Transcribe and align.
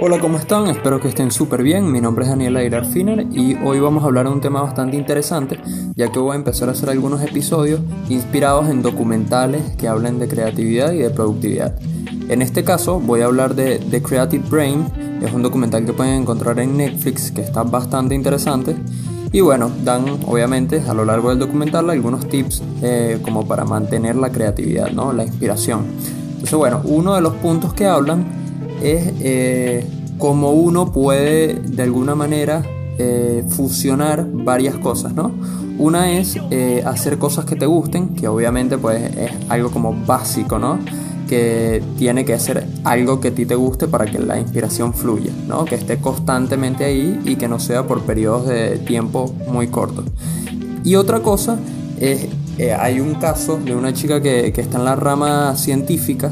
Hola, 0.00 0.18
¿cómo 0.18 0.38
están? 0.38 0.66
Espero 0.66 1.00
que 1.00 1.06
estén 1.06 1.30
súper 1.30 1.62
bien. 1.62 1.90
Mi 1.90 2.00
nombre 2.00 2.24
es 2.24 2.30
Daniel 2.30 2.56
Airar 2.56 2.84
Finer 2.84 3.28
y 3.30 3.54
hoy 3.54 3.78
vamos 3.78 4.02
a 4.02 4.06
hablar 4.06 4.26
de 4.26 4.32
un 4.32 4.40
tema 4.40 4.60
bastante 4.60 4.96
interesante, 4.96 5.60
ya 5.94 6.10
que 6.10 6.18
voy 6.18 6.32
a 6.32 6.34
empezar 6.34 6.68
a 6.68 6.72
hacer 6.72 6.90
algunos 6.90 7.22
episodios 7.22 7.80
inspirados 8.08 8.68
en 8.68 8.82
documentales 8.82 9.76
que 9.76 9.86
hablen 9.86 10.18
de 10.18 10.26
creatividad 10.26 10.92
y 10.92 10.98
de 10.98 11.10
productividad. 11.10 11.78
En 12.28 12.42
este 12.42 12.64
caso 12.64 12.98
voy 12.98 13.20
a 13.20 13.26
hablar 13.26 13.54
de 13.54 13.78
The 13.78 14.02
Creative 14.02 14.44
Brain, 14.50 15.20
es 15.22 15.32
un 15.32 15.42
documental 15.42 15.86
que 15.86 15.92
pueden 15.92 16.22
encontrar 16.22 16.58
en 16.58 16.76
Netflix 16.76 17.30
que 17.30 17.42
está 17.42 17.62
bastante 17.62 18.16
interesante. 18.16 18.74
Y 19.30 19.42
bueno, 19.42 19.70
dan 19.84 20.06
obviamente 20.26 20.82
a 20.88 20.94
lo 20.94 21.04
largo 21.04 21.30
del 21.30 21.38
documental 21.38 21.88
algunos 21.88 22.28
tips 22.28 22.62
eh, 22.82 23.20
como 23.22 23.46
para 23.46 23.64
mantener 23.64 24.16
la 24.16 24.30
creatividad, 24.30 24.90
¿no? 24.90 25.12
la 25.12 25.24
inspiración. 25.24 25.86
Entonces 26.32 26.54
bueno, 26.54 26.80
uno 26.84 27.14
de 27.14 27.20
los 27.20 27.34
puntos 27.34 27.74
que 27.74 27.86
hablan 27.86 28.43
es 28.84 29.12
eh, 29.20 29.86
cómo 30.18 30.52
uno 30.52 30.92
puede 30.92 31.54
de 31.54 31.82
alguna 31.82 32.14
manera 32.14 32.62
eh, 32.98 33.42
fusionar 33.48 34.26
varias 34.30 34.76
cosas, 34.76 35.14
¿no? 35.14 35.32
Una 35.78 36.12
es 36.12 36.36
eh, 36.50 36.82
hacer 36.86 37.18
cosas 37.18 37.46
que 37.46 37.56
te 37.56 37.66
gusten, 37.66 38.10
que 38.10 38.28
obviamente 38.28 38.78
pues 38.78 39.02
es 39.16 39.32
algo 39.48 39.70
como 39.70 39.94
básico, 40.06 40.58
¿no? 40.58 40.78
Que 41.26 41.82
tiene 41.96 42.26
que 42.26 42.38
ser 42.38 42.66
algo 42.84 43.20
que 43.20 43.28
a 43.28 43.34
ti 43.34 43.46
te 43.46 43.54
guste 43.54 43.88
para 43.88 44.04
que 44.04 44.18
la 44.18 44.38
inspiración 44.38 44.92
fluya, 44.92 45.32
¿no? 45.48 45.64
Que 45.64 45.76
esté 45.76 45.96
constantemente 45.96 46.84
ahí 46.84 47.18
y 47.24 47.36
que 47.36 47.48
no 47.48 47.58
sea 47.58 47.86
por 47.86 48.02
periodos 48.02 48.46
de 48.46 48.78
tiempo 48.78 49.34
muy 49.48 49.68
cortos. 49.68 50.04
Y 50.84 50.96
otra 50.96 51.20
cosa 51.20 51.58
es, 51.98 52.28
hay 52.78 53.00
un 53.00 53.14
caso 53.14 53.58
de 53.64 53.74
una 53.74 53.94
chica 53.94 54.20
que, 54.20 54.52
que 54.52 54.60
está 54.60 54.78
en 54.78 54.84
la 54.84 54.94
rama 54.94 55.56
científica, 55.56 56.30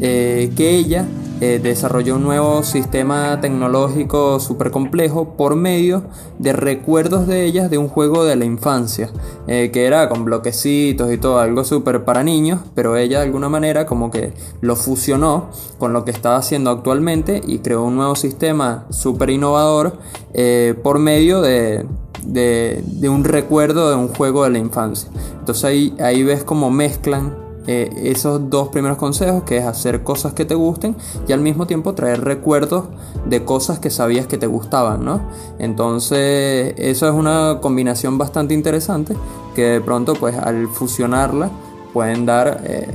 que 0.00 0.50
ella 0.58 1.06
eh, 1.44 1.58
desarrolló 1.60 2.14
un 2.14 2.22
nuevo 2.22 2.62
sistema 2.62 3.40
tecnológico 3.40 4.38
súper 4.38 4.70
complejo 4.70 5.36
por 5.36 5.56
medio 5.56 6.04
de 6.38 6.52
recuerdos 6.52 7.26
de 7.26 7.44
ellas 7.44 7.68
de 7.68 7.78
un 7.78 7.88
juego 7.88 8.24
de 8.24 8.36
la 8.36 8.44
infancia, 8.44 9.10
eh, 9.48 9.72
que 9.72 9.86
era 9.86 10.08
con 10.08 10.24
bloquecitos 10.24 11.12
y 11.12 11.18
todo, 11.18 11.40
algo 11.40 11.64
súper 11.64 12.04
para 12.04 12.22
niños, 12.22 12.60
pero 12.76 12.96
ella 12.96 13.18
de 13.18 13.24
alguna 13.24 13.48
manera 13.48 13.86
como 13.86 14.12
que 14.12 14.34
lo 14.60 14.76
fusionó 14.76 15.50
con 15.80 15.92
lo 15.92 16.04
que 16.04 16.12
estaba 16.12 16.36
haciendo 16.36 16.70
actualmente 16.70 17.40
y 17.44 17.58
creó 17.58 17.82
un 17.82 17.96
nuevo 17.96 18.14
sistema 18.14 18.86
súper 18.90 19.30
innovador 19.30 19.98
eh, 20.34 20.78
por 20.80 21.00
medio 21.00 21.40
de, 21.40 21.84
de, 22.24 23.08
un 23.08 23.24
recuerdo 23.24 23.90
de 23.90 23.96
un 23.96 24.06
juego 24.06 24.44
de 24.44 24.50
la 24.50 24.58
infancia. 24.58 25.10
Entonces 25.40 25.64
ahí, 25.64 25.92
ahí 25.98 26.22
ves 26.22 26.44
como 26.44 26.70
mezclan 26.70 27.41
eh, 27.66 27.90
esos 27.96 28.50
dos 28.50 28.68
primeros 28.68 28.98
consejos, 28.98 29.44
que 29.44 29.58
es 29.58 29.64
hacer 29.64 30.02
cosas 30.02 30.32
que 30.34 30.44
te 30.44 30.54
gusten 30.56 30.96
y 31.28 31.32
al 31.32 31.40
mismo 31.40 31.66
tiempo 31.66 31.94
traer 31.94 32.24
recuerdos 32.24 32.86
de 33.26 33.44
cosas 33.44 33.78
que 33.78 33.88
sabías 33.88 34.26
que 34.26 34.36
te 34.36 34.48
gustaban, 34.48 35.04
¿no? 35.04 35.20
Entonces, 35.60 36.74
eso 36.76 37.08
es 37.08 37.14
una 37.14 37.58
combinación 37.60 38.18
bastante 38.18 38.54
interesante 38.54 39.14
que 39.54 39.62
de 39.62 39.80
pronto, 39.80 40.14
pues 40.14 40.36
al 40.36 40.66
fusionarla, 40.68 41.50
pueden 41.92 42.26
dar, 42.26 42.62
eh, 42.64 42.88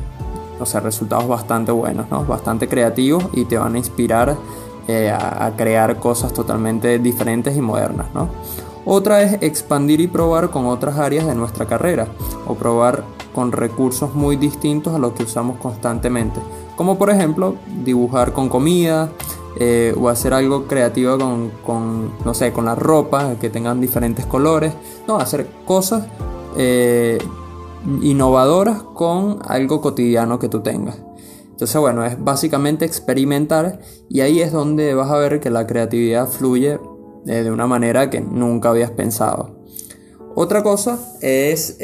o 0.60 0.66
sea, 0.66 0.82
resultados 0.82 1.28
bastante 1.28 1.72
buenos, 1.72 2.10
¿no? 2.12 2.26
Bastante 2.26 2.68
creativos 2.68 3.24
y 3.34 3.46
te 3.46 3.58
van 3.58 3.76
a 3.76 3.78
inspirar 3.78 4.36
eh, 4.90 5.10
a, 5.10 5.46
a 5.46 5.56
crear 5.56 5.98
cosas 5.98 6.34
totalmente 6.34 7.00
diferentes 7.00 7.56
y 7.56 7.62
modernas, 7.62 8.08
¿no? 8.14 8.28
Otra 8.84 9.22
es 9.22 9.42
expandir 9.42 10.02
y 10.02 10.08
probar 10.08 10.50
con 10.50 10.66
otras 10.66 10.98
áreas 10.98 11.26
de 11.26 11.36
nuestra 11.36 11.66
carrera 11.66 12.08
o 12.48 12.56
probar 12.56 13.04
con 13.38 13.52
recursos 13.52 14.16
muy 14.16 14.36
distintos 14.36 14.96
a 14.96 14.98
los 14.98 15.14
que 15.14 15.22
usamos 15.22 15.60
constantemente, 15.60 16.40
como 16.76 16.98
por 16.98 17.12
ejemplo 17.12 17.54
dibujar 17.86 18.34
con 18.34 18.50
comida 18.50 19.12
eh, 19.60 19.94
o 19.96 20.10
hacer 20.10 20.34
algo 20.34 20.66
creativo 20.66 21.20
con, 21.64 22.14
no 22.26 22.34
sé, 22.34 22.52
con 22.52 22.66
la 22.66 22.74
ropa, 22.74 23.36
que 23.40 23.52
tengan 23.52 23.80
diferentes 23.80 24.26
colores, 24.26 24.74
no, 25.08 25.20
hacer 25.20 25.46
cosas 25.66 26.08
eh, 26.58 27.20
innovadoras 28.02 28.82
con 28.82 29.38
algo 29.46 29.82
cotidiano 29.82 30.40
que 30.40 30.50
tú 30.50 30.62
tengas. 30.62 31.00
Entonces, 31.52 31.80
bueno, 31.80 32.04
es 32.06 32.20
básicamente 32.20 32.86
experimentar 32.86 33.82
y 34.10 34.22
ahí 34.22 34.42
es 34.42 34.52
donde 34.52 34.96
vas 34.96 35.12
a 35.12 35.18
ver 35.18 35.40
que 35.40 35.52
la 35.52 35.68
creatividad 35.68 36.28
fluye 36.28 36.80
eh, 37.28 37.44
de 37.44 37.52
una 37.52 37.68
manera 37.68 38.10
que 38.10 38.20
nunca 38.20 38.70
habías 38.70 38.90
pensado. 38.90 39.60
Otra 40.34 40.64
cosa 40.64 40.98
es 41.22 41.78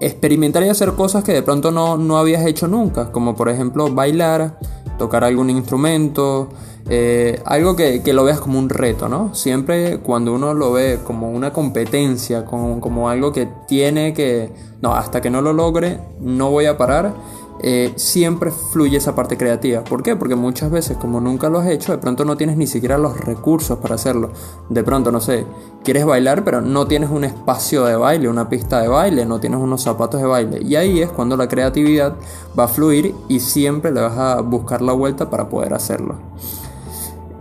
experimentar 0.00 0.62
y 0.64 0.68
hacer 0.68 0.92
cosas 0.92 1.22
que 1.22 1.32
de 1.32 1.42
pronto 1.42 1.70
no, 1.70 1.96
no 1.96 2.18
habías 2.18 2.44
hecho 2.46 2.66
nunca, 2.66 3.12
como 3.12 3.36
por 3.36 3.48
ejemplo 3.48 3.92
bailar, 3.92 4.58
tocar 4.98 5.24
algún 5.24 5.50
instrumento, 5.50 6.48
eh, 6.88 7.40
algo 7.44 7.76
que, 7.76 8.02
lo 8.12 8.24
veas 8.24 8.40
como 8.40 8.58
un 8.58 8.68
reto, 8.68 9.08
¿no? 9.08 9.34
Siempre 9.34 9.98
cuando 9.98 10.34
uno 10.34 10.54
lo 10.54 10.72
ve 10.72 10.98
como 11.04 11.30
una 11.30 11.52
competencia, 11.52 12.44
como 12.44 13.08
algo 13.08 13.32
que 13.32 13.48
tiene 13.68 14.12
que, 14.12 14.50
no, 14.80 14.94
hasta 14.94 15.20
que 15.20 15.30
no 15.30 15.42
lo 15.42 15.52
logre, 15.52 16.00
no 16.20 16.50
voy 16.50 16.66
a 16.66 16.76
parar, 16.76 17.14
eh, 17.62 17.92
siempre 17.96 18.50
fluye 18.50 18.96
esa 18.96 19.14
parte 19.14 19.36
creativa. 19.36 19.84
¿Por 19.84 20.02
qué? 20.02 20.16
Porque 20.16 20.34
muchas 20.34 20.70
veces, 20.70 20.96
como 20.96 21.20
nunca 21.20 21.50
lo 21.50 21.58
has 21.58 21.68
hecho, 21.68 21.92
de 21.92 21.98
pronto 21.98 22.24
no 22.24 22.36
tienes 22.36 22.56
ni 22.56 22.66
siquiera 22.66 22.96
los 22.96 23.20
recursos 23.20 23.78
para 23.78 23.96
hacerlo. 23.96 24.30
De 24.68 24.82
pronto, 24.82 25.12
no 25.12 25.20
sé, 25.20 25.44
quieres 25.84 26.06
bailar, 26.06 26.42
pero 26.44 26.60
no 26.60 26.86
tienes 26.86 27.10
un 27.10 27.24
espacio 27.24 27.84
de 27.84 27.96
baile, 27.96 28.28
una 28.28 28.48
pista 28.48 28.80
de 28.80 28.88
baile, 28.88 29.26
no 29.26 29.40
tienes 29.40 29.60
unos 29.60 29.82
zapatos 29.82 30.20
de 30.20 30.26
baile. 30.26 30.62
Y 30.62 30.76
ahí 30.76 31.00
es 31.00 31.10
cuando 31.10 31.36
la 31.36 31.48
creatividad 31.48 32.16
va 32.58 32.64
a 32.64 32.68
fluir 32.68 33.14
y 33.28 33.40
siempre 33.40 33.92
le 33.92 34.00
vas 34.00 34.16
a 34.16 34.40
buscar 34.40 34.80
la 34.80 34.92
vuelta 34.92 35.28
para 35.28 35.48
poder 35.48 35.74
hacerlo. 35.74 36.14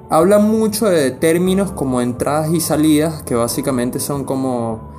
Habla 0.09 0.39
mucho 0.39 0.87
de 0.87 1.11
términos 1.11 1.71
como 1.71 2.01
entradas 2.01 2.51
y 2.51 2.59
salidas, 2.59 3.23
que 3.23 3.35
básicamente 3.35 3.99
son 3.99 4.25
como 4.25 4.89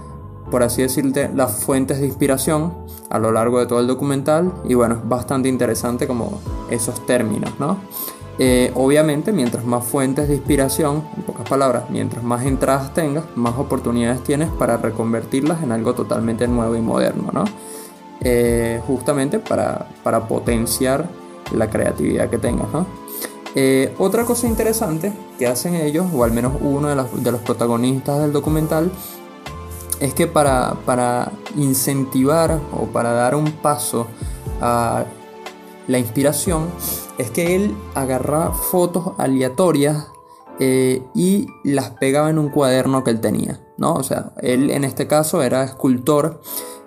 por 0.51 0.63
así 0.63 0.83
decirte, 0.83 1.31
las 1.35 1.65
fuentes 1.65 2.01
de 2.01 2.07
inspiración 2.07 2.73
a 3.10 3.19
lo 3.19 3.32
largo 3.32 3.59
de 3.59 3.66
todo 3.66 3.81
el 3.81 3.87
documental 3.87 4.53
y 4.65 4.75
bueno, 4.75 4.94
es 4.94 5.09
bastante 5.09 5.48
interesante 5.48 6.06
como 6.06 6.41
esos 6.71 7.04
términos, 7.06 7.50
¿no? 7.59 7.78
Eh, 8.38 8.72
obviamente, 8.75 9.32
mientras 9.32 9.66
más 9.66 9.84
fuentes 9.84 10.28
de 10.28 10.37
inspiración, 10.37 11.04
en 11.15 11.22
pocas 11.25 11.47
palabras, 11.47 11.91
mientras 11.91 12.25
más 12.25 12.47
entradas 12.47 12.94
tengas, 12.94 13.25
más 13.37 13.59
oportunidades 13.59 14.25
tienes 14.25 14.48
para 14.48 14.78
reconvertirlas 14.78 15.62
en 15.62 15.72
algo 15.72 15.93
totalmente 15.94 16.48
nuevo 16.48 16.75
y 16.75 16.81
moderno, 16.81 17.28
¿no? 17.32 17.44
Eh, 18.22 18.81
justamente 18.87 19.41
para, 19.41 19.88
para, 20.03 20.27
potenciar 20.27 21.06
la 21.53 21.69
creatividad 21.69 22.31
que 22.31 22.38
tengas, 22.38 22.72
¿no? 22.72 22.87
Eh, 23.54 23.94
otra 23.98 24.25
cosa 24.25 24.47
interesante 24.47 25.12
que 25.38 25.47
hacen 25.47 25.75
ellos, 25.75 26.06
o 26.15 26.25
al 26.25 26.31
menos 26.31 26.53
uno 26.60 26.88
de 26.88 27.21
de 27.22 27.32
los 27.32 27.41
protagonistas 27.42 28.21
del 28.21 28.32
documental, 28.32 28.91
es 30.00 30.15
que 30.15 30.27
para, 30.27 31.31
incentivar 31.56 32.59
o 32.72 32.87
para 32.87 33.12
dar 33.12 33.34
un 33.34 33.53
paso 33.53 34.06
a 34.61 35.05
la 35.87 35.99
inspiración, 35.99 36.69
es 37.19 37.31
que 37.31 37.55
él 37.55 37.77
agarraba 37.94 38.53
fotos 38.53 39.12
aleatorias 39.19 40.09
eh, 40.59 41.03
y 41.15 41.47
las 41.65 41.91
pegaba 41.91 42.31
en 42.31 42.39
un 42.39 42.49
cuaderno 42.49 43.05
que 43.05 43.10
él 43.10 43.21
tenía, 43.21 43.60
¿no? 43.77 43.94
O 43.94 44.03
sea, 44.03 44.33
él 44.43 44.71
en 44.71 44.84
este 44.84 45.06
caso 45.06 45.43
era 45.43 45.65
escultor 45.65 46.41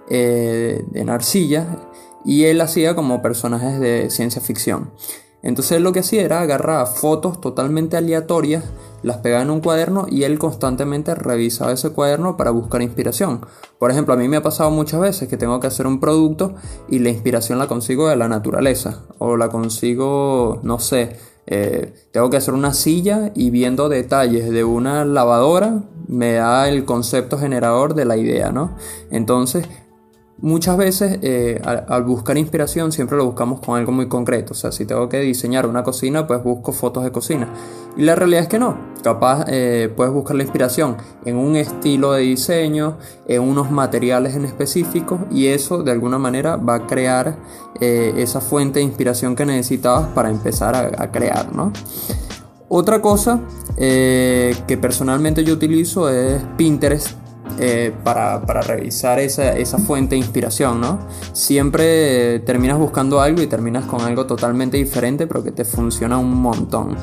eh, 0.09 0.85
en 0.93 1.09
arcilla 1.09 1.89
y 2.25 2.45
él 2.45 2.61
hacía 2.61 2.95
como 2.95 3.21
personajes 3.21 3.79
de 3.79 4.09
ciencia 4.09 4.41
ficción. 4.41 4.91
Entonces 5.43 5.73
él 5.73 5.83
lo 5.83 5.91
que 5.91 5.99
hacía 5.99 6.23
era 6.23 6.39
agarrar 6.39 6.87
fotos 6.87 7.41
totalmente 7.41 7.97
aleatorias, 7.97 8.63
las 9.03 9.17
pegaba 9.17 9.43
en 9.43 9.49
un 9.49 9.59
cuaderno 9.59 10.05
y 10.09 10.23
él 10.23 10.39
constantemente 10.39 11.13
revisaba 11.13 11.73
ese 11.73 11.89
cuaderno 11.89 12.37
para 12.37 12.51
buscar 12.51 12.81
inspiración. 12.81 13.45
Por 13.77 13.91
ejemplo, 13.91 14.13
a 14.13 14.17
mí 14.17 14.29
me 14.29 14.37
ha 14.37 14.41
pasado 14.41 14.71
muchas 14.71 15.01
veces 15.01 15.27
que 15.27 15.35
tengo 15.35 15.59
que 15.59 15.67
hacer 15.67 15.85
un 15.85 15.99
producto 15.99 16.55
y 16.87 16.99
la 16.99 17.09
inspiración 17.09 17.59
la 17.59 17.67
consigo 17.67 18.07
de 18.07 18.15
la 18.15 18.29
naturaleza 18.29 19.03
o 19.19 19.35
la 19.35 19.49
consigo, 19.49 20.61
no 20.63 20.79
sé, 20.79 21.17
eh, 21.45 21.93
tengo 22.13 22.29
que 22.29 22.37
hacer 22.37 22.53
una 22.53 22.73
silla 22.73 23.31
y 23.35 23.49
viendo 23.49 23.89
detalles 23.89 24.49
de 24.49 24.63
una 24.63 25.03
lavadora 25.03 25.83
me 26.07 26.33
da 26.33 26.69
el 26.69 26.85
concepto 26.85 27.37
generador 27.37 27.95
de 27.95 28.05
la 28.05 28.15
idea, 28.15 28.51
¿no? 28.51 28.75
Entonces 29.11 29.67
Muchas 30.43 30.75
veces 30.75 31.19
eh, 31.21 31.61
al, 31.63 32.03
buscar 32.03 32.37
inspiración 32.37 32.91
siempre 32.91 33.15
lo 33.15 33.25
buscamos 33.27 33.61
con 33.61 33.79
algo 33.79 33.93
muy 33.93 34.09
concreto. 34.09 34.51
O 34.51 34.55
sea, 34.55 34.73
si 34.73 34.85
tengo 34.85 35.07
que 35.07 35.21
diseñar 35.21 35.65
una 35.65 35.83
cocina, 35.83 36.27
pues 36.27 36.43
busco 36.43 36.73
fotos 36.73 37.05
de 37.05 37.13
cocina. 37.13 37.47
Y 37.95 38.01
la 38.01 38.13
realidad 38.13 38.41
es 38.41 38.49
que 38.49 38.59
no. 38.59 38.77
Capaz 39.03 39.45
eh, 39.47 39.89
puedes 39.95 40.11
buscar 40.11 40.35
la 40.35 40.43
inspiración 40.43 40.97
en 41.23 41.37
un 41.37 41.55
estilo 41.55 42.11
de 42.11 42.23
diseño, 42.23 42.97
en 43.25 43.41
unos 43.41 43.71
materiales 43.71 44.35
en 44.35 44.43
específico 44.43 45.19
y 45.31 45.47
eso 45.47 45.81
de 45.81 45.93
alguna 45.93 46.17
manera 46.17 46.57
va 46.57 46.75
a 46.75 46.87
crear 46.87 47.37
eh, 47.79 48.13
esa 48.17 48.41
fuente 48.41 48.79
de 48.79 48.85
inspiración 48.85 49.37
que 49.37 49.45
necesitabas 49.45 50.07
para 50.07 50.29
empezar 50.29 50.75
a, 50.75 51.09
crear, 51.09 51.55
¿no? 51.55 51.71
Otra 52.67 53.01
cosa 53.01 53.39
que 53.77 54.77
personalmente 54.81 55.45
yo 55.45 55.53
utilizo 55.53 56.09
es 56.09 56.41
Pinterest 56.57 57.22
eh, 57.59 57.93
para, 58.03 58.39
revisar 58.61 59.19
esa, 59.19 59.77
fuente 59.77 60.15
de 60.15 60.19
inspiración, 60.19 60.81
¿no? 60.81 60.99
Siempre 61.33 62.39
terminas 62.39 62.77
buscando 62.77 63.21
algo 63.21 63.41
y 63.41 63.47
terminas 63.47 63.85
con 63.85 64.01
algo 64.01 64.25
totalmente 64.25 64.77
diferente, 64.77 65.27
pero 65.27 65.43
que 65.43 65.51
te 65.51 65.63
funciona 65.63 66.17
un 66.17 66.41
montón. 66.41 66.95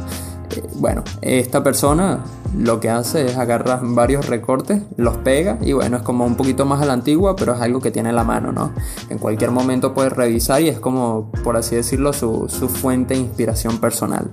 Eh, 0.51 0.63
bueno, 0.75 1.05
esta 1.23 1.63
persona 1.63 2.25
lo 2.59 2.81
que 2.81 2.91
hace 2.91 3.27
es 3.27 3.37
agarrar 3.37 3.81
varios 3.83 4.27
recortes, 4.27 4.83
los 4.97 5.19
pega 5.19 5.59
y 5.61 5.73
bueno, 5.73 5.99
es 5.99 6.03
como 6.03 6.27
un 6.27 6.35
poquito 6.35 6.67
más 6.67 6.83
a 6.83 6.85
la 6.85 6.95
antigua, 6.95 7.37
pero 7.37 7.55
es 7.55 7.61
algo 7.61 7.81
que 7.81 7.93
tiene 7.93 8.09
en 8.09 8.17
la 8.17 8.25
mano, 8.25 8.51
¿no? 8.51 8.73
En 9.09 9.19
cualquier 9.19 9.53
momento 9.53 9.95
puedes 9.95 10.13
revisar 10.13 10.61
y 10.63 10.69
es 10.69 10.81
como, 10.81 11.31
por 11.45 11.57
así 11.57 11.77
decirlo, 11.77 12.13
su, 12.13 12.49
fuente 12.69 13.15
de 13.15 13.21
inspiración 13.21 13.79
personal, 13.79 14.33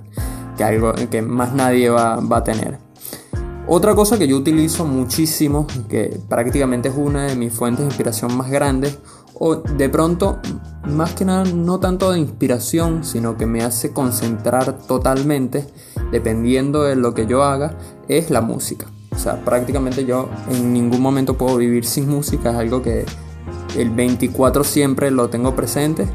que 0.56 0.64
algo 0.64 0.92
que 1.10 1.22
más 1.22 1.54
nadie 1.54 1.90
va, 1.90 2.16
va 2.16 2.38
a 2.38 2.44
tener. 2.44 2.87
Otra 3.70 3.94
cosa 3.94 4.18
que 4.18 4.26
yo 4.26 4.38
utilizo 4.38 4.86
muchísimo, 4.86 5.66
que 5.90 6.18
prácticamente 6.26 6.88
es 6.88 6.94
una 6.96 7.26
de 7.26 7.36
mis 7.36 7.52
fuentes 7.52 7.84
de 7.84 7.90
inspiración 7.90 8.34
más 8.34 8.50
grandes, 8.50 8.98
o 9.34 9.56
de 9.56 9.90
pronto, 9.90 10.38
más 10.86 11.12
que 11.12 11.26
nada, 11.26 11.44
no 11.44 11.78
tanto 11.78 12.10
de 12.10 12.18
inspiración, 12.18 13.04
sino 13.04 13.36
que 13.36 13.44
me 13.44 13.62
hace 13.62 13.92
concentrar 13.92 14.78
totalmente, 14.78 15.66
dependiendo 16.10 16.84
de 16.84 16.96
lo 16.96 17.12
que 17.12 17.26
yo 17.26 17.44
haga, 17.44 17.76
es 18.08 18.30
la 18.30 18.40
música. 18.40 18.86
O 19.14 19.18
sea, 19.18 19.44
prácticamente 19.44 20.06
yo 20.06 20.30
en 20.50 20.72
ningún 20.72 21.02
momento 21.02 21.36
puedo 21.36 21.58
vivir 21.58 21.84
sin 21.84 22.08
música, 22.08 22.52
es 22.52 22.56
algo 22.56 22.80
que 22.80 23.04
el 23.76 23.90
24 23.90 24.64
siempre 24.64 25.10
lo 25.10 25.28
tengo 25.28 25.54
presente 25.54 26.08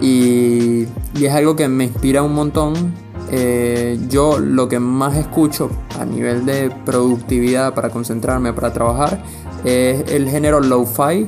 y, 0.00 0.86
y 1.14 1.24
es 1.26 1.34
algo 1.34 1.54
que 1.54 1.68
me 1.68 1.84
inspira 1.84 2.22
un 2.22 2.34
montón. 2.34 3.03
Eh, 3.30 3.98
yo 4.08 4.38
lo 4.38 4.68
que 4.68 4.78
más 4.78 5.16
escucho 5.16 5.70
a 5.98 6.04
nivel 6.04 6.44
de 6.44 6.70
productividad 6.84 7.74
para 7.74 7.90
concentrarme, 7.90 8.52
para 8.52 8.72
trabajar, 8.72 9.22
es 9.64 10.10
el 10.10 10.28
género 10.28 10.60
lo-fi 10.60 11.26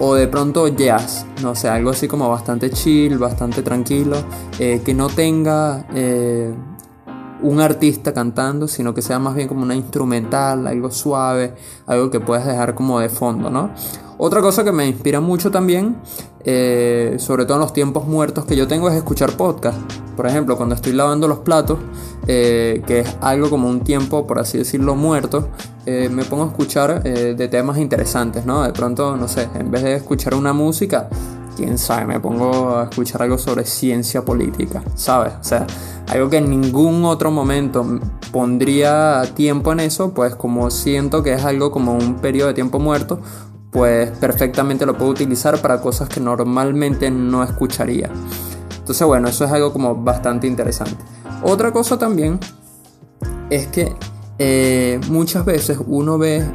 o 0.00 0.14
de 0.14 0.28
pronto 0.28 0.68
jazz, 0.68 1.26
no 1.42 1.54
sé, 1.54 1.68
algo 1.68 1.90
así 1.90 2.06
como 2.06 2.28
bastante 2.28 2.70
chill, 2.70 3.18
bastante 3.18 3.62
tranquilo, 3.62 4.16
eh, 4.58 4.82
que 4.84 4.94
no 4.94 5.08
tenga 5.08 5.86
eh, 5.94 6.52
un 7.42 7.60
artista 7.60 8.12
cantando, 8.12 8.68
sino 8.68 8.94
que 8.94 9.02
sea 9.02 9.18
más 9.18 9.34
bien 9.34 9.48
como 9.48 9.62
una 9.62 9.74
instrumental, 9.74 10.66
algo 10.66 10.90
suave, 10.90 11.54
algo 11.86 12.10
que 12.10 12.20
puedas 12.20 12.46
dejar 12.46 12.74
como 12.74 13.00
de 13.00 13.08
fondo, 13.08 13.50
¿no? 13.50 13.70
Otra 14.18 14.40
cosa 14.40 14.64
que 14.64 14.72
me 14.72 14.86
inspira 14.86 15.20
mucho 15.20 15.50
también, 15.50 15.96
eh, 16.44 17.16
sobre 17.18 17.44
todo 17.44 17.56
en 17.56 17.60
los 17.60 17.72
tiempos 17.72 18.06
muertos 18.06 18.44
que 18.44 18.56
yo 18.56 18.66
tengo, 18.66 18.88
es 18.88 18.96
escuchar 18.96 19.36
podcast. 19.36 19.78
Por 20.16 20.26
ejemplo, 20.26 20.56
cuando 20.56 20.74
estoy 20.74 20.92
lavando 20.92 21.28
los 21.28 21.38
platos, 21.38 21.78
que 22.26 22.82
es 22.86 23.16
algo 23.20 23.48
como 23.48 23.70
un 23.70 23.80
tiempo, 23.80 24.26
por 24.26 24.38
así 24.38 24.58
decirlo, 24.58 24.96
muerto, 24.96 25.48
eh, 25.90 26.10
me 26.10 26.22
pongo 26.22 26.44
a 26.44 26.46
escuchar 26.48 27.00
eh, 27.06 27.34
de 27.34 27.48
temas 27.48 27.78
interesantes, 27.78 28.44
¿no? 28.44 28.62
De 28.62 28.74
pronto, 28.74 29.16
no 29.16 29.26
sé, 29.26 29.48
en 29.54 29.70
vez 29.70 29.82
de 29.82 29.94
escuchar 29.94 30.34
una 30.34 30.52
música, 30.52 31.08
quién 31.58 31.76
sabe, 31.76 32.06
me 32.06 32.20
pongo 32.20 32.76
a 32.76 32.84
escuchar 32.84 33.22
algo 33.22 33.36
sobre 33.36 33.64
ciencia 33.64 34.24
política, 34.24 34.80
¿sabes? 34.94 35.32
O 35.40 35.44
sea, 35.44 35.66
algo 36.06 36.30
que 36.30 36.36
en 36.36 36.48
ningún 36.48 37.04
otro 37.04 37.32
momento 37.32 37.84
pondría 38.30 39.24
tiempo 39.34 39.72
en 39.72 39.80
eso, 39.80 40.14
pues 40.14 40.36
como 40.36 40.70
siento 40.70 41.24
que 41.24 41.32
es 41.32 41.44
algo 41.44 41.72
como 41.72 41.94
un 41.94 42.14
periodo 42.20 42.46
de 42.46 42.54
tiempo 42.54 42.78
muerto, 42.78 43.20
pues 43.72 44.08
perfectamente 44.10 44.86
lo 44.86 44.96
puedo 44.96 45.10
utilizar 45.10 45.60
para 45.60 45.80
cosas 45.80 46.08
que 46.08 46.20
normalmente 46.20 47.10
no 47.10 47.42
escucharía. 47.42 48.08
Entonces, 48.78 49.04
bueno, 49.04 49.26
eso 49.26 49.44
es 49.44 49.50
algo 49.50 49.72
como 49.72 49.96
bastante 49.96 50.46
interesante. 50.46 51.04
Otra 51.42 51.72
cosa 51.72 51.98
también 51.98 52.38
es 53.50 53.66
que 53.66 53.96
eh, 54.38 55.00
muchas 55.08 55.44
veces 55.44 55.78
uno 55.88 56.18
ve 56.18 56.46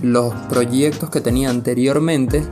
los 0.00 0.32
proyectos 0.48 1.10
que 1.10 1.20
tenía 1.20 1.50
anteriormente 1.50 2.42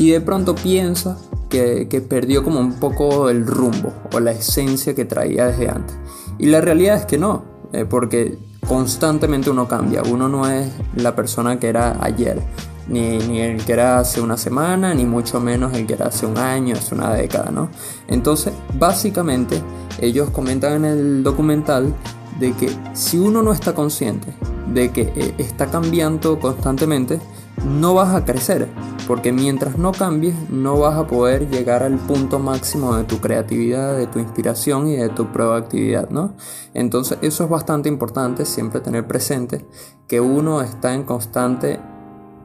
y 0.00 0.12
de 0.12 0.22
pronto 0.22 0.54
piensa 0.54 1.18
que, 1.50 1.86
perdió 2.08 2.42
como 2.42 2.58
un 2.58 2.72
poco 2.72 3.28
el 3.28 3.46
rumbo 3.46 3.92
o 4.12 4.18
la 4.18 4.30
esencia 4.30 4.94
que 4.94 5.04
traía 5.04 5.48
desde 5.48 5.68
antes. 5.68 5.94
Y 6.38 6.46
la 6.46 6.62
realidad 6.62 6.96
es 6.96 7.04
que 7.04 7.18
no, 7.18 7.44
eh, 7.74 7.84
porque 7.84 8.38
constantemente 8.66 9.50
uno 9.50 9.68
cambia, 9.68 10.02
uno 10.02 10.26
no 10.26 10.48
es 10.48 10.72
la 10.96 11.14
persona 11.14 11.60
que 11.60 11.68
era 11.68 11.98
ayer. 12.00 12.40
Ni, 12.88 13.18
ni, 13.18 13.40
el 13.40 13.62
que 13.62 13.74
era 13.74 13.98
hace 13.98 14.22
una 14.22 14.38
semana, 14.38 14.94
ni 14.94 15.04
mucho 15.04 15.38
menos 15.38 15.74
el 15.74 15.86
que 15.86 15.92
era 15.92 16.06
hace 16.06 16.24
un 16.24 16.38
año, 16.38 16.76
hace 16.76 16.94
una 16.94 17.12
década, 17.12 17.50
¿no? 17.50 17.68
Entonces, 18.08 18.54
básicamente, 18.78 19.62
ellos 20.00 20.30
comentan 20.30 20.72
en 20.72 20.84
el 20.86 21.22
documental 21.22 21.94
de 22.40 22.52
que 22.54 22.70
si 22.94 23.18
uno 23.18 23.42
no 23.42 23.52
está 23.52 23.74
consciente 23.74 24.34
de 24.72 24.90
que 24.92 25.12
eh, 25.14 25.34
está 25.38 25.66
cambiando 25.66 26.38
constantemente, 26.38 27.20
no 27.64 27.94
vas 27.94 28.14
a 28.14 28.24
crecer, 28.24 28.68
porque 29.06 29.32
mientras 29.32 29.76
no 29.76 29.92
cambies 29.92 30.34
no 30.50 30.78
vas 30.78 30.96
a 30.96 31.06
poder 31.06 31.48
llegar 31.48 31.82
al 31.82 31.96
punto 31.96 32.38
máximo 32.38 32.96
de 32.96 33.04
tu 33.04 33.20
creatividad, 33.20 33.96
de 33.96 34.06
tu 34.06 34.18
inspiración 34.18 34.88
y 34.88 34.96
de 34.96 35.08
tu 35.08 35.32
proactividad, 35.32 36.10
¿no? 36.10 36.34
Entonces 36.74 37.18
eso 37.22 37.44
es 37.44 37.50
bastante 37.50 37.88
importante 37.88 38.44
siempre 38.46 38.80
tener 38.80 39.06
presente 39.06 39.66
que 40.08 40.20
uno 40.20 40.62
está 40.62 40.94
en 40.94 41.02
constante 41.02 41.80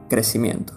crecimiento. 0.08 0.74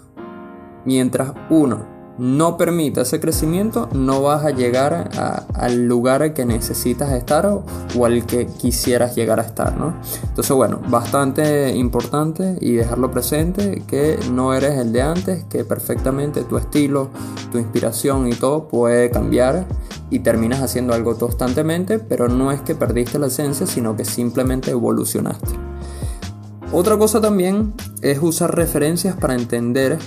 Mientras 0.84 1.32
uno 1.50 1.86
no 2.20 2.58
permita 2.58 3.00
ese 3.00 3.18
crecimiento, 3.18 3.88
no 3.94 4.20
vas 4.20 4.44
a 4.44 4.50
llegar 4.50 5.08
al 5.54 5.86
lugar 5.86 6.34
que 6.34 6.44
necesitas 6.44 7.12
estar 7.12 7.46
o, 7.46 7.64
al 8.04 8.26
que 8.26 8.46
quisieras 8.46 9.16
llegar 9.16 9.40
a 9.40 9.42
estar, 9.42 9.74
¿no? 9.78 9.94
Entonces, 10.28 10.54
bueno, 10.54 10.82
bastante 10.88 11.74
importante 11.74 12.58
y 12.60 12.72
dejarlo 12.72 13.10
presente 13.10 13.82
que 13.86 14.18
no 14.30 14.52
eres 14.52 14.78
el 14.78 14.92
de 14.92 15.00
antes, 15.00 15.44
que 15.44 15.64
perfectamente 15.64 16.42
tu 16.42 16.58
estilo, 16.58 17.08
tu 17.50 17.56
inspiración 17.56 18.28
y 18.28 18.34
todo 18.34 18.68
puede 18.68 19.10
cambiar 19.10 19.64
y 20.10 20.18
terminas 20.18 20.60
haciendo 20.60 20.92
algo 20.92 21.16
constantemente, 21.16 21.98
pero 21.98 22.28
no 22.28 22.52
es 22.52 22.60
que 22.60 22.74
perdiste 22.74 23.18
la 23.18 23.28
esencia, 23.28 23.66
sino 23.66 23.96
que 23.96 24.04
simplemente 24.04 24.72
evolucionaste. 24.72 25.52
Otra 26.70 26.98
cosa 26.98 27.18
también 27.20 27.72
es 28.02 28.18
usar 28.20 28.54
referencias 28.54 29.16
para 29.16 29.34
entender 29.34 29.98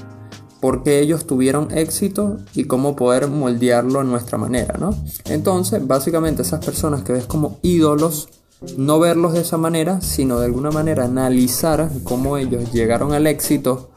por 0.63 0.81
qué 0.81 1.01
ellos 1.01 1.27
tuvieron 1.27 1.77
éxito 1.77 2.37
y 2.55 2.63
cómo 2.63 2.95
poder 2.95 3.27
moldearlo 3.27 3.99
a 3.99 4.05
nuestra 4.05 4.37
manera, 4.37 4.77
¿no? 4.79 4.95
Entonces, 5.25 5.85
básicamente 5.85 6.43
esas 6.43 6.63
personas 6.63 7.03
que 7.03 7.11
ves 7.11 7.25
como 7.25 7.59
ídolos, 7.63 8.29
no 8.77 8.97
verlos 8.97 9.33
de 9.33 9.41
esa 9.41 9.57
manera, 9.57 9.99
sino 9.99 10.39
de 10.39 10.45
alguna 10.45 10.71
manera 10.71 11.03
analizar 11.03 11.89
cómo 12.05 12.37
ellos 12.37 12.71
llegaron 12.71 13.11
al 13.11 13.27
éxito 13.27 13.89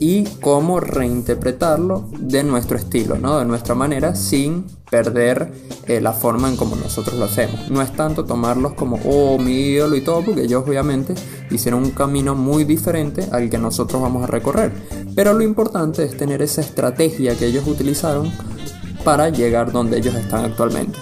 y 0.00 0.24
cómo 0.40 0.80
reinterpretarlo 0.80 2.08
de 2.18 2.44
nuestro 2.44 2.78
estilo, 2.78 3.18
¿no? 3.18 3.38
de 3.38 3.44
nuestra 3.44 3.74
manera, 3.74 4.14
sin 4.14 4.64
perder 4.90 5.52
eh, 5.86 6.00
la 6.00 6.12
forma 6.12 6.48
en 6.48 6.56
como 6.56 6.76
nosotros 6.76 7.18
lo 7.18 7.24
hacemos. 7.24 7.70
No 7.70 7.82
es 7.82 7.92
tanto 7.92 8.24
tomarlos 8.24 8.74
como, 8.74 8.98
oh, 9.04 9.38
mi 9.38 9.52
ídolo 9.52 9.96
y 9.96 10.00
todo, 10.00 10.24
porque 10.24 10.42
ellos 10.42 10.64
obviamente 10.66 11.14
hicieron 11.50 11.84
un 11.84 11.90
camino 11.90 12.34
muy 12.34 12.64
diferente 12.64 13.26
al 13.32 13.50
que 13.50 13.58
nosotros 13.58 14.00
vamos 14.00 14.24
a 14.24 14.26
recorrer. 14.26 14.72
Pero 15.14 15.32
lo 15.32 15.42
importante 15.42 16.04
es 16.04 16.16
tener 16.16 16.42
esa 16.42 16.60
estrategia 16.60 17.36
que 17.36 17.46
ellos 17.46 17.66
utilizaron 17.66 18.30
para 19.04 19.30
llegar 19.30 19.72
donde 19.72 19.98
ellos 19.98 20.14
están 20.14 20.44
actualmente. 20.44 20.98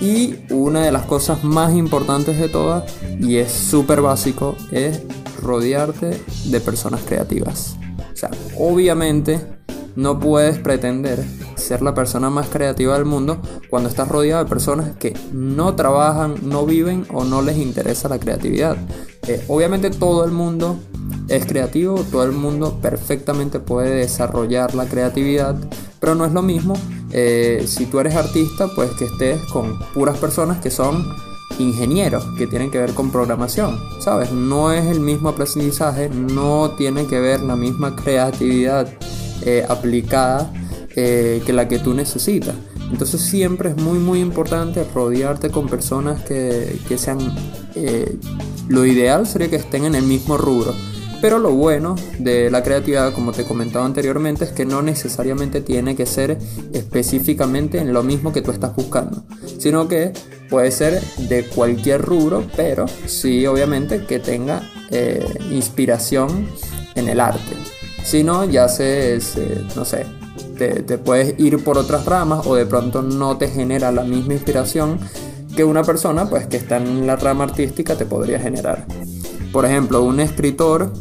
Y 0.00 0.36
una 0.50 0.84
de 0.84 0.92
las 0.92 1.06
cosas 1.06 1.42
más 1.42 1.74
importantes 1.74 2.38
de 2.38 2.48
todas, 2.48 2.84
y 3.18 3.36
es 3.36 3.50
súper 3.50 4.02
básico, 4.02 4.54
es 4.70 5.00
rodearte 5.42 6.20
de 6.44 6.60
personas 6.60 7.00
creativas. 7.06 7.76
O 8.16 8.18
sea, 8.18 8.30
obviamente 8.58 9.38
no 9.94 10.18
puedes 10.18 10.58
pretender 10.58 11.22
ser 11.54 11.82
la 11.82 11.92
persona 11.92 12.30
más 12.30 12.48
creativa 12.48 12.94
del 12.94 13.04
mundo 13.04 13.42
cuando 13.68 13.90
estás 13.90 14.08
rodeado 14.08 14.42
de 14.42 14.48
personas 14.48 14.96
que 14.96 15.12
no 15.34 15.74
trabajan, 15.74 16.36
no 16.42 16.64
viven 16.64 17.06
o 17.12 17.24
no 17.24 17.42
les 17.42 17.58
interesa 17.58 18.08
la 18.08 18.18
creatividad. 18.18 18.78
Eh, 19.28 19.44
obviamente 19.48 19.90
todo 19.90 20.24
el 20.24 20.30
mundo 20.30 20.78
es 21.28 21.44
creativo, 21.44 22.06
todo 22.10 22.24
el 22.24 22.32
mundo 22.32 22.78
perfectamente 22.80 23.60
puede 23.60 23.96
desarrollar 23.96 24.74
la 24.74 24.86
creatividad, 24.86 25.54
pero 26.00 26.14
no 26.14 26.24
es 26.24 26.32
lo 26.32 26.40
mismo 26.40 26.72
eh, 27.10 27.64
si 27.66 27.84
tú 27.84 28.00
eres 28.00 28.16
artista, 28.16 28.68
pues 28.74 28.92
que 28.92 29.04
estés 29.04 29.42
con 29.52 29.78
puras 29.92 30.16
personas 30.16 30.62
que 30.62 30.70
son 30.70 31.04
ingenieros 31.58 32.24
que 32.36 32.46
tienen 32.46 32.70
que 32.70 32.78
ver 32.78 32.92
con 32.92 33.10
programación, 33.10 33.78
¿sabes? 34.00 34.32
No 34.32 34.72
es 34.72 34.86
el 34.86 35.00
mismo 35.00 35.30
aprendizaje, 35.30 36.08
no 36.08 36.72
tiene 36.72 37.06
que 37.06 37.20
ver 37.20 37.40
la 37.40 37.56
misma 37.56 37.96
creatividad 37.96 38.88
eh, 39.42 39.64
aplicada 39.68 40.52
eh, 40.94 41.42
que 41.44 41.52
la 41.52 41.68
que 41.68 41.78
tú 41.78 41.94
necesitas. 41.94 42.54
Entonces 42.90 43.20
siempre 43.20 43.70
es 43.70 43.76
muy 43.76 43.98
muy 43.98 44.20
importante 44.20 44.86
rodearte 44.94 45.50
con 45.50 45.68
personas 45.68 46.22
que, 46.22 46.78
que 46.88 46.98
sean... 46.98 47.18
Eh, 47.74 48.16
lo 48.68 48.84
ideal 48.84 49.26
sería 49.26 49.48
que 49.48 49.56
estén 49.56 49.84
en 49.84 49.94
el 49.94 50.04
mismo 50.04 50.36
rubro. 50.36 50.74
Pero 51.20 51.38
lo 51.38 51.50
bueno 51.52 51.96
de 52.18 52.50
la 52.50 52.62
creatividad, 52.62 53.12
como 53.12 53.32
te 53.32 53.44
comentaba 53.44 53.86
anteriormente, 53.86 54.44
es 54.44 54.50
que 54.50 54.66
no 54.66 54.82
necesariamente 54.82 55.60
tiene 55.60 55.96
que 55.96 56.04
ser 56.04 56.38
específicamente 56.72 57.78
en 57.78 57.92
lo 57.92 58.02
mismo 58.02 58.32
que 58.32 58.42
tú 58.42 58.50
estás 58.50 58.76
buscando, 58.76 59.24
sino 59.58 59.88
que 59.88 60.12
puede 60.48 60.70
ser 60.70 61.00
de 61.28 61.44
cualquier 61.44 62.02
rubro, 62.02 62.44
pero 62.56 62.86
sí 63.06 63.46
obviamente 63.46 64.04
que 64.04 64.18
tenga 64.18 64.62
eh, 64.90 65.24
inspiración 65.50 66.48
en 66.94 67.08
el 67.08 67.20
arte. 67.20 67.54
Si 68.04 68.22
no, 68.22 68.44
ya 68.44 68.68
se, 68.68 69.18
no 69.74 69.84
sé, 69.84 70.06
te, 70.56 70.98
puedes 70.98 71.38
ir 71.38 71.62
por 71.62 71.76
otras 71.76 72.04
ramas 72.04 72.46
o 72.46 72.54
de 72.54 72.66
pronto 72.66 73.02
no 73.02 73.36
te 73.36 73.48
genera 73.48 73.90
la 73.92 74.04
misma 74.04 74.34
inspiración 74.34 74.98
que 75.56 75.64
una 75.64 75.82
persona 75.82 76.28
pues 76.28 76.46
que 76.46 76.56
está 76.56 76.76
en 76.76 77.06
la 77.06 77.16
rama 77.16 77.44
artística 77.44 77.96
te 77.96 78.06
podría 78.06 78.38
generar. 78.38 78.86
Por 79.52 79.64
ejemplo, 79.64 80.02
un 80.02 80.20
escritor 80.20 80.92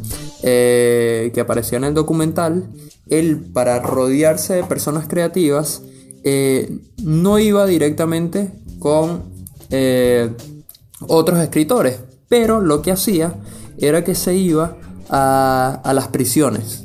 eh, 0.44 1.32
que 1.34 1.42
apareció 1.42 1.78
en 1.78 1.84
el 1.84 1.94
documental, 1.94 2.70
él 3.08 3.52
para 3.54 3.80
rodearse 3.80 4.56
de 4.56 4.64
personas 4.64 5.08
creativas 5.08 5.84
eh, 6.24 6.80
no 7.04 7.38
iba 7.38 7.66
directamente 7.68 8.52
con 8.80 9.35
eh, 9.70 10.32
otros 11.08 11.40
escritores, 11.40 12.00
pero 12.30 12.62
lo 12.62 12.82
que 12.82 12.92
hacía 12.92 13.36
era 13.78 14.04
que 14.04 14.16
se 14.16 14.36
iba 14.36 14.78
a, 15.10 15.82
a 15.84 15.94
las 15.94 16.08
prisiones. 16.08 16.84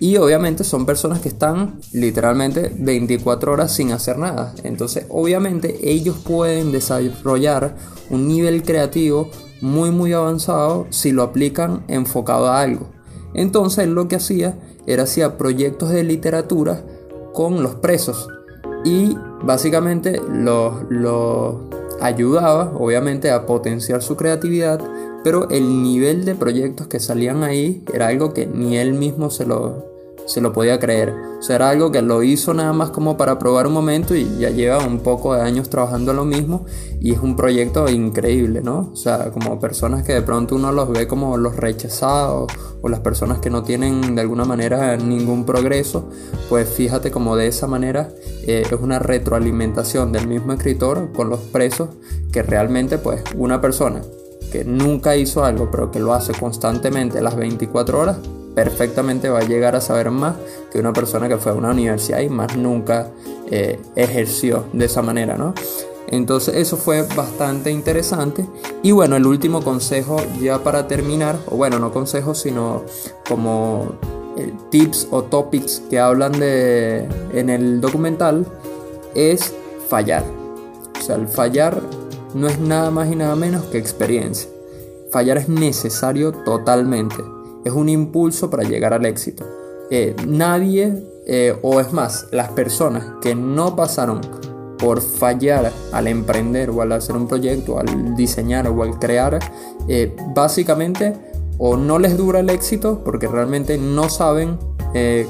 Y 0.00 0.16
obviamente 0.16 0.64
son 0.64 0.84
personas 0.84 1.20
que 1.20 1.28
están 1.28 1.80
literalmente 1.92 2.72
24 2.76 3.52
horas 3.52 3.72
sin 3.72 3.92
hacer 3.92 4.18
nada. 4.18 4.52
Entonces 4.64 5.06
obviamente 5.08 5.78
ellos 5.88 6.16
pueden 6.24 6.72
desarrollar 6.72 7.76
un 8.10 8.26
nivel 8.26 8.64
creativo 8.64 9.30
muy 9.60 9.92
muy 9.92 10.12
avanzado 10.12 10.88
si 10.90 11.12
lo 11.12 11.22
aplican 11.22 11.84
enfocado 11.86 12.48
a 12.48 12.60
algo. 12.60 12.90
Entonces 13.32 13.86
lo 13.86 14.08
que 14.08 14.16
hacía 14.16 14.58
era 14.86 15.04
hacía 15.04 15.38
proyectos 15.38 15.90
de 15.90 16.02
literatura 16.02 16.84
con 17.32 17.62
los 17.62 17.76
presos 17.76 18.28
y 18.84 19.16
básicamente 19.44 20.20
los 20.28 20.90
ayudaba 22.04 22.72
obviamente 22.76 23.30
a 23.30 23.46
potenciar 23.46 24.02
su 24.02 24.16
creatividad 24.16 24.80
pero 25.24 25.48
el 25.50 25.82
nivel 25.82 26.24
de 26.24 26.34
proyectos 26.34 26.88
que 26.88 27.00
salían 27.00 27.44
ahí 27.44 27.84
era 27.92 28.08
algo 28.08 28.34
que 28.34 28.46
ni 28.46 28.76
él 28.76 28.94
mismo 28.94 29.30
se 29.30 29.46
lo, 29.46 29.91
se 30.26 30.40
lo 30.40 30.52
podía 30.52 30.78
creer. 30.78 31.14
O 31.38 31.42
sea, 31.42 31.56
era 31.56 31.70
algo 31.70 31.90
que 31.90 32.02
lo 32.02 32.22
hizo 32.22 32.54
nada 32.54 32.72
más 32.72 32.90
como 32.90 33.16
para 33.16 33.38
probar 33.38 33.66
un 33.66 33.72
momento 33.72 34.14
y 34.14 34.38
ya 34.38 34.50
lleva 34.50 34.78
un 34.78 35.00
poco 35.00 35.34
de 35.34 35.42
años 35.42 35.68
trabajando 35.68 36.12
lo 36.12 36.24
mismo 36.24 36.66
y 37.00 37.12
es 37.12 37.18
un 37.18 37.34
proyecto 37.34 37.88
increíble, 37.90 38.60
¿no? 38.62 38.90
O 38.92 38.96
sea, 38.96 39.30
como 39.32 39.58
personas 39.58 40.04
que 40.04 40.12
de 40.12 40.22
pronto 40.22 40.54
uno 40.54 40.70
los 40.70 40.88
ve 40.90 41.08
como 41.08 41.36
los 41.36 41.56
rechazados 41.56 42.52
o 42.80 42.88
las 42.88 43.00
personas 43.00 43.40
que 43.40 43.50
no 43.50 43.64
tienen 43.64 44.14
de 44.14 44.20
alguna 44.20 44.44
manera 44.44 44.96
ningún 44.96 45.44
progreso, 45.44 46.08
pues 46.48 46.68
fíjate 46.68 47.10
como 47.10 47.36
de 47.36 47.48
esa 47.48 47.66
manera 47.66 48.10
eh, 48.46 48.62
es 48.64 48.80
una 48.80 48.98
retroalimentación 48.98 50.12
del 50.12 50.28
mismo 50.28 50.52
escritor 50.52 51.12
con 51.12 51.28
los 51.28 51.40
presos 51.40 51.90
que 52.32 52.42
realmente 52.42 52.98
pues 52.98 53.22
una 53.36 53.60
persona 53.60 54.02
que 54.52 54.64
nunca 54.64 55.16
hizo 55.16 55.44
algo 55.44 55.70
pero 55.70 55.90
que 55.90 55.98
lo 55.98 56.12
hace 56.12 56.32
constantemente 56.34 57.20
las 57.20 57.36
24 57.36 57.98
horas 57.98 58.18
perfectamente 58.54 59.28
va 59.28 59.40
a 59.40 59.44
llegar 59.44 59.76
a 59.76 59.80
saber 59.80 60.10
más 60.10 60.36
que 60.70 60.78
una 60.78 60.92
persona 60.92 61.28
que 61.28 61.38
fue 61.38 61.52
a 61.52 61.54
una 61.54 61.70
universidad 61.70 62.20
y 62.20 62.28
más 62.28 62.56
nunca 62.56 63.10
eh, 63.50 63.80
ejerció 63.96 64.66
de 64.72 64.84
esa 64.86 65.02
manera, 65.02 65.36
¿no? 65.36 65.54
Entonces 66.08 66.56
eso 66.56 66.76
fue 66.76 67.02
bastante 67.16 67.70
interesante. 67.70 68.46
Y 68.82 68.92
bueno, 68.92 69.16
el 69.16 69.26
último 69.26 69.62
consejo 69.62 70.18
ya 70.40 70.62
para 70.62 70.86
terminar, 70.86 71.38
o 71.48 71.56
bueno, 71.56 71.78
no 71.78 71.90
consejos, 71.92 72.38
sino 72.38 72.84
como 73.26 73.94
eh, 74.36 74.52
tips 74.70 75.08
o 75.10 75.22
topics 75.22 75.82
que 75.88 75.98
hablan 75.98 76.32
de 76.32 77.08
en 77.32 77.48
el 77.48 77.80
documental, 77.80 78.46
es 79.14 79.54
fallar. 79.88 80.24
O 80.98 81.02
sea, 81.02 81.16
el 81.16 81.28
fallar 81.28 81.80
no 82.34 82.46
es 82.46 82.58
nada 82.58 82.90
más 82.90 83.10
y 83.10 83.16
nada 83.16 83.34
menos 83.34 83.64
que 83.64 83.78
experiencia. 83.78 84.50
Fallar 85.10 85.38
es 85.38 85.48
necesario 85.48 86.32
totalmente 86.32 87.22
es 87.64 87.72
un 87.72 87.88
impulso 87.88 88.50
para 88.50 88.64
llegar 88.64 88.92
al 88.92 89.06
éxito. 89.06 89.44
Eh, 89.90 90.16
nadie, 90.26 91.04
eh, 91.26 91.54
o 91.62 91.80
es 91.80 91.92
más, 91.92 92.26
las 92.30 92.50
personas 92.52 93.04
que 93.20 93.34
no 93.34 93.76
pasaron 93.76 94.20
por 94.78 95.00
fallar 95.00 95.70
al 95.92 96.08
emprender 96.08 96.70
o 96.70 96.82
al 96.82 96.92
hacer 96.92 97.14
un 97.14 97.28
proyecto, 97.28 97.78
al 97.78 98.16
diseñar 98.16 98.66
o 98.68 98.82
al 98.82 98.98
crear, 98.98 99.38
eh, 99.88 100.16
básicamente 100.34 101.14
o 101.58 101.76
no 101.76 101.98
les 101.98 102.16
dura 102.16 102.40
el 102.40 102.50
éxito 102.50 103.02
porque 103.04 103.28
realmente 103.28 103.78
no 103.78 104.08
saben 104.08 104.58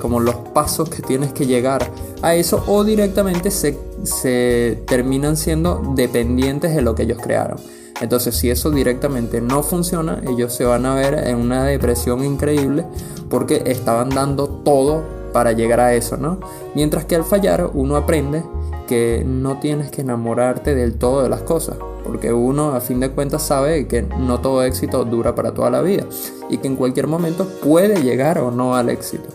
como 0.00 0.18
los 0.18 0.34
pasos 0.34 0.88
que 0.88 1.02
tienes 1.02 1.32
que 1.32 1.46
llegar 1.46 1.88
a 2.20 2.34
eso 2.34 2.64
o 2.66 2.82
directamente 2.82 3.52
se, 3.52 3.78
se 4.02 4.82
terminan 4.88 5.36
siendo 5.36 5.92
dependientes 5.94 6.74
de 6.74 6.82
lo 6.82 6.96
que 6.96 7.04
ellos 7.04 7.18
crearon. 7.22 7.58
Entonces, 8.02 8.34
si 8.34 8.50
eso 8.50 8.72
directamente 8.72 9.40
no 9.40 9.62
funciona, 9.62 10.20
ellos 10.28 10.52
se 10.52 10.64
van 10.64 10.86
a 10.86 10.94
ver 10.96 11.14
en 11.28 11.36
una 11.36 11.64
depresión 11.64 12.24
increíble 12.24 12.84
porque 13.30 13.62
estaban 13.66 14.10
dando 14.10 14.48
todo 14.48 15.04
para 15.32 15.52
llegar 15.52 15.78
a 15.78 15.94
eso, 15.94 16.16
¿no? 16.16 16.40
Mientras 16.74 17.04
que 17.04 17.14
al 17.14 17.24
fallar 17.24 17.70
uno 17.72 17.96
aprende 17.96 18.42
que 18.88 19.24
no 19.24 19.60
tienes 19.60 19.92
que 19.92 20.02
enamorarte 20.02 20.74
del 20.74 20.98
todo 20.98 21.22
de 21.22 21.28
las 21.28 21.42
cosas, 21.42 21.76
porque 22.04 22.32
uno 22.32 22.72
a 22.72 22.80
fin 22.80 22.98
de 22.98 23.12
cuentas 23.12 23.44
sabe 23.44 23.86
que 23.86 24.02
no 24.02 24.40
todo 24.40 24.64
éxito 24.64 25.04
dura 25.04 25.36
para 25.36 25.54
toda 25.54 25.70
la 25.70 25.80
vida 25.80 26.04
y 26.50 26.58
que 26.58 26.66
en 26.66 26.74
cualquier 26.74 27.06
momento 27.06 27.46
puede 27.62 28.02
llegar 28.02 28.40
o 28.40 28.50
no 28.50 28.74
al 28.74 28.90
éxito. 28.90 29.28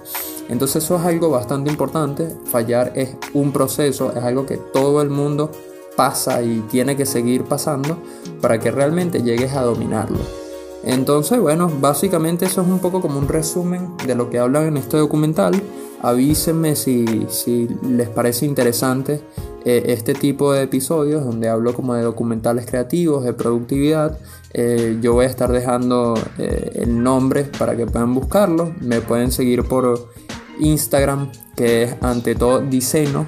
Entonces 0.49 0.83
eso 0.83 0.97
es 0.97 1.05
algo 1.05 1.29
bastante 1.29 1.69
importante, 1.69 2.27
fallar 2.51 2.91
es 2.95 3.15
un 3.33 3.51
proceso, 3.53 4.11
es 4.15 4.23
algo 4.23 4.45
que 4.45 4.57
todo 4.57 5.01
el 5.01 5.09
mundo 5.09 5.51
pasa 5.97 6.41
y 6.41 6.61
tiene 6.69 6.95
que 6.95 7.05
seguir 7.05 7.43
pasando 7.43 7.97
para 8.39 8.59
que 8.59 8.71
realmente 8.71 9.21
llegues 9.21 9.53
a 9.53 9.63
dominarlo. 9.63 10.19
Entonces, 10.83 11.41
bueno, 11.41 11.69
básicamente 11.81 12.45
eso 12.45 12.61
es 12.61 12.67
un 12.67 12.79
poco 12.79 13.01
como 13.01 13.19
un 13.19 13.27
resumen 13.27 13.97
de 14.05 14.15
lo 14.15 14.29
que 14.29 14.39
hablan 14.39 14.67
en 14.67 14.77
este 14.77 14.95
documental. 14.95 15.61
Avísenme 16.01 16.75
si, 16.75 17.25
si 17.29 17.67
les 17.83 18.07
parece 18.07 18.45
interesante 18.45 19.19
eh, 19.65 19.83
este 19.87 20.13
tipo 20.13 20.53
de 20.53 20.63
episodios 20.63 21.25
donde 21.25 21.49
hablo 21.49 21.73
como 21.73 21.95
de 21.95 22.03
documentales 22.03 22.65
creativos, 22.67 23.25
de 23.25 23.33
productividad. 23.33 24.17
Eh, 24.53 24.99
yo 25.01 25.13
voy 25.13 25.25
a 25.25 25.29
estar 25.29 25.51
dejando 25.51 26.13
eh, 26.37 26.71
el 26.75 27.03
nombre 27.03 27.43
para 27.43 27.75
que 27.75 27.85
puedan 27.87 28.13
buscarlo. 28.13 28.71
Me 28.79 29.01
pueden 29.01 29.31
seguir 29.31 29.63
por 29.63 30.09
Instagram, 30.59 31.31
que 31.55 31.83
es 31.83 31.95
ante 32.01 32.35
todo 32.35 32.61
diseño 32.61 33.25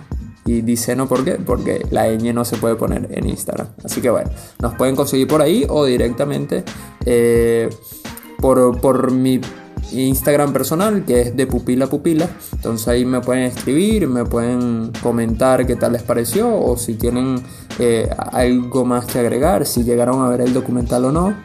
y 0.50 0.62
dice 0.62 0.96
no 0.96 1.08
por 1.08 1.24
qué, 1.24 1.34
porque 1.34 1.86
la 1.92 2.08
ñ 2.08 2.34
no 2.34 2.44
se 2.44 2.58
puede 2.58 2.76
poner 2.76 3.08
en 3.12 3.30
Instagram. 3.30 3.68
Así 3.84 4.02
que 4.02 4.10
bueno, 4.10 4.32
nos 4.60 4.74
pueden 4.76 4.96
conseguir 4.96 5.28
por 5.28 5.42
ahí 5.44 5.66
o 5.70 5.86
directamente 5.86 6.64
eh, 7.06 7.70
por, 8.40 8.82
por 8.82 9.12
mi 9.12 9.40
Instagram 9.92 10.52
personal, 10.52 11.06
que 11.06 11.22
es 11.22 11.36
de 11.36 11.46
pupila 11.46 11.86
pupila. 11.86 12.28
Entonces 12.54 12.88
ahí 12.88 13.06
me 13.06 13.22
pueden 13.22 13.44
escribir, 13.44 14.08
me 14.08 14.26
pueden 14.26 14.92
comentar 15.04 15.68
qué 15.68 15.76
tal 15.76 15.94
les 15.94 16.02
pareció 16.02 16.52
o 16.60 16.78
si 16.78 16.96
tienen 16.96 17.42
eh, 17.78 18.10
algo 18.18 18.86
más 18.86 19.06
que 19.06 19.20
agregar, 19.20 19.68
si 19.68 19.84
llegaron 19.84 20.24
a 20.24 20.30
ver 20.30 20.42
el 20.42 20.54
documental 20.54 21.06
o 21.06 21.12
no. 21.12 21.36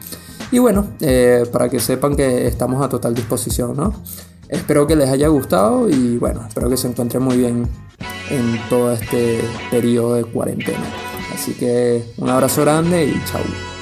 Y 0.51 0.57
bueno, 0.57 0.87
eh, 0.99 1.43
para 1.51 1.69
que 1.69 1.79
sepan 1.79 2.15
que 2.15 2.47
estamos 2.47 2.83
a 2.83 2.89
total 2.89 3.13
disposición, 3.13 3.77
¿no? 3.77 3.93
Espero 4.49 4.87
que 4.87 4.95
les 4.95 5.09
haya 5.09 5.27
gustado 5.27 5.89
y 5.89 6.17
bueno, 6.17 6.43
espero 6.47 6.69
que 6.69 6.77
se 6.77 6.87
encuentren 6.87 7.21
muy 7.21 7.37
bien 7.37 7.67
en 8.29 8.59
todo 8.69 8.93
este 8.93 9.41
periodo 9.71 10.15
de 10.15 10.23
cuarentena. 10.23 10.85
Así 11.33 11.53
que 11.53 12.03
un 12.17 12.29
abrazo 12.29 12.61
grande 12.61 13.05
y 13.05 13.21
chao. 13.25 13.74